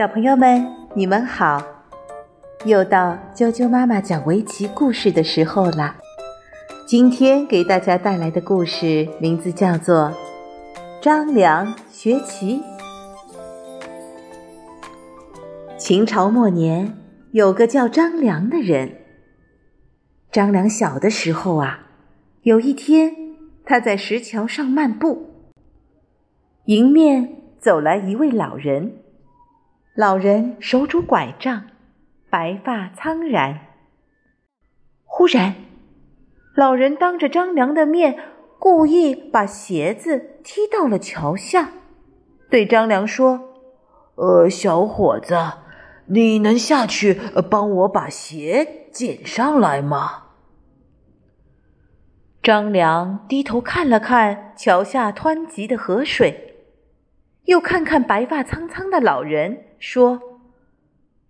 [0.00, 1.62] 小朋友们，你们好！
[2.64, 5.96] 又到啾啾妈妈讲围棋故事的时候了。
[6.86, 10.04] 今天给大家带来的故事名字叫做
[11.02, 12.62] 《张良学棋》。
[15.76, 16.96] 秦朝末年，
[17.32, 19.02] 有个叫张良的人。
[20.32, 21.88] 张良小的时候啊，
[22.44, 23.14] 有一天
[23.66, 25.44] 他在石桥上漫步，
[26.64, 28.99] 迎面走来一位老人。
[29.96, 31.64] 老人手拄拐杖，
[32.30, 33.58] 白发苍然。
[35.04, 35.56] 忽然，
[36.54, 38.16] 老人当着张良的面，
[38.60, 41.72] 故意把鞋子踢到了桥下，
[42.48, 43.56] 对张良说
[44.14, 45.36] ：“呃，小伙子，
[46.06, 50.28] 你能下去帮我把鞋捡上来吗？”
[52.40, 56.54] 张良低头看了看桥下湍急的河水，
[57.46, 59.64] 又看看白发苍苍的老人。
[59.80, 60.20] 说：“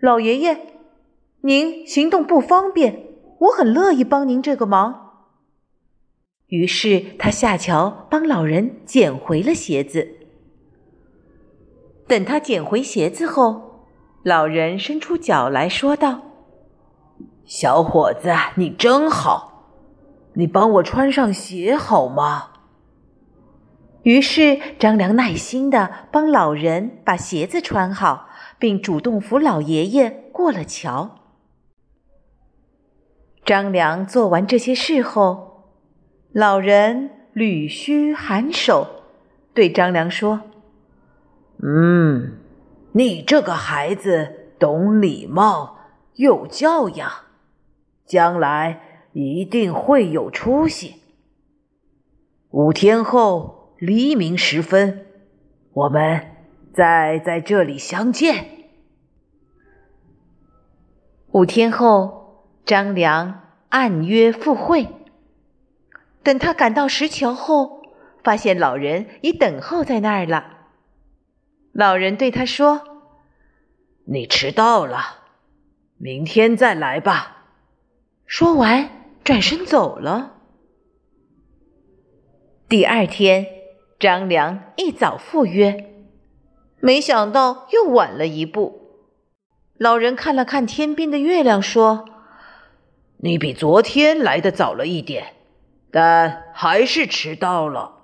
[0.00, 0.66] 老爷爷，
[1.40, 3.06] 您行动不方便，
[3.38, 5.00] 我很乐意帮您这个忙。”
[6.48, 10.08] 于是他下桥帮老人捡回了鞋子。
[12.06, 13.86] 等他捡回鞋子后，
[14.22, 16.20] 老人伸出脚来说道
[17.46, 19.70] ：“小伙子，你真好，
[20.34, 22.50] 你帮我穿上鞋好吗？”
[24.04, 28.28] 于是张良耐心的帮老人把鞋子穿好。
[28.58, 31.20] 并主动扶老爷爷过了桥。
[33.44, 35.74] 张良做完这些事后，
[36.32, 39.02] 老人捋须颔首，
[39.52, 40.40] 对张良说
[41.62, 42.38] ：“嗯，
[42.92, 45.76] 你这个孩子懂礼貌，
[46.14, 47.10] 有教养，
[48.06, 51.02] 将来一定会有出息。
[52.50, 55.06] 五天后黎明时分，
[55.72, 56.28] 我们。”
[56.74, 58.48] 再在这里相见。
[61.30, 64.88] 五天后，张良按约赴会。
[66.24, 67.82] 等他赶到石桥后，
[68.24, 70.68] 发现老人已等候在那儿了。
[71.72, 72.82] 老人对他说
[74.06, 74.98] ：“你迟到了，
[75.96, 77.46] 明天再来吧。”
[78.26, 78.88] 说完，
[79.22, 80.38] 转身走了。
[82.68, 83.46] 第二天，
[84.00, 85.93] 张良一早赴约。
[86.84, 88.98] 没想到又晚了一步。
[89.78, 92.04] 老人看了看天边的月亮，说
[93.24, 95.32] ：“你比昨天来的早了一点，
[95.90, 98.02] 但还是迟到了。”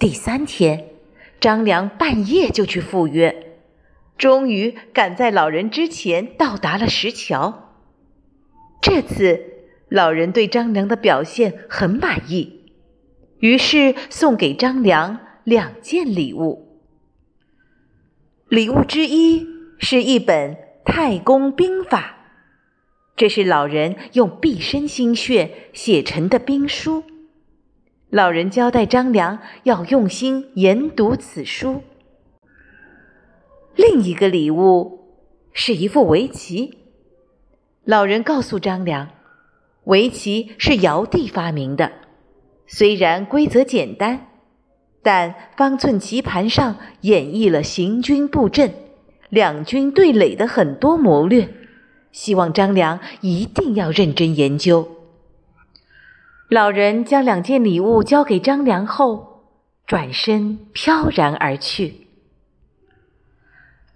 [0.00, 0.86] 第三天，
[1.38, 3.58] 张良半夜就去赴约，
[4.16, 7.74] 终于赶在老人之前到达了石桥。
[8.80, 12.72] 这次，老人对张良的表现很满意，
[13.40, 15.27] 于是送给张良。
[15.48, 16.78] 两件礼物，
[18.50, 19.46] 礼物之一
[19.78, 20.54] 是一本
[20.84, 22.18] 《太公兵法》，
[23.16, 27.02] 这是老人用毕生心血写成的兵书。
[28.10, 31.82] 老人交代张良要用心研读此书。
[33.74, 35.14] 另一个礼物
[35.54, 36.76] 是一副围棋。
[37.84, 39.08] 老人告诉张良，
[39.84, 41.90] 围棋是尧帝发明的，
[42.66, 44.27] 虽然规则简单。
[45.00, 48.74] 但方寸棋盘上演绎了行军布阵、
[49.30, 51.48] 两军对垒的很多谋略，
[52.12, 54.88] 希望张良一定要认真研究。
[56.50, 59.44] 老人将两件礼物交给张良后，
[59.86, 62.08] 转身飘然而去。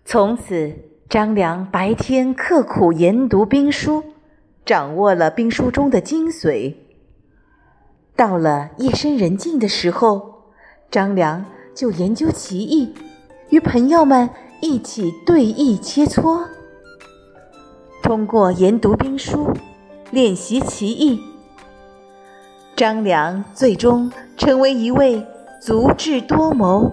[0.05, 0.73] 从此，
[1.09, 4.05] 张良白天刻苦研读兵书，
[4.65, 6.75] 掌握了兵书中的精髓。
[8.15, 10.32] 到了夜深人静的时候。
[10.93, 11.43] 张良
[11.75, 12.95] 就研究棋艺，
[13.49, 14.29] 与朋友们
[14.61, 16.45] 一起对弈切磋。
[18.03, 19.51] 通过研读兵书、
[20.11, 21.19] 练习棋艺，
[22.77, 25.27] 张良最终成为一位
[25.63, 26.93] 足智多谋、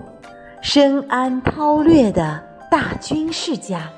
[0.61, 2.41] 深谙韬略的
[2.71, 3.89] 大军事家。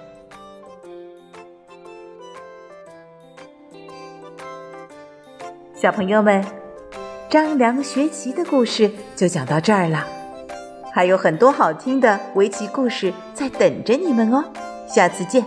[5.75, 6.60] 小朋友们。
[7.31, 10.05] 张良学棋的故事就讲到这儿了，
[10.91, 14.43] 还有很多好听的围棋故事在等着你们哦，
[14.85, 15.41] 下次见。